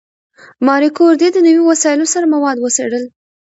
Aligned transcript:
ماري 0.65 0.89
کوري 0.97 1.29
د 1.31 1.37
نوي 1.47 1.63
وسایلو 1.69 2.05
سره 2.13 2.25
مواد 2.33 2.57
وڅېړل. 2.59 3.03